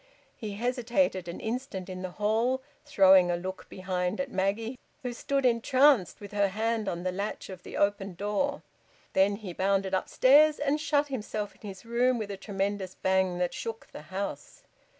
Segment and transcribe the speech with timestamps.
[0.35, 5.45] He hesitated an instant in the hall, throwing a look behind at Maggie, who stood
[5.45, 8.63] entranced with her hand on the latch of the open door.
[9.13, 13.53] Then he bounded upstairs, and shut himself in his room with a tremendous bang that
[13.53, 14.63] shook the house.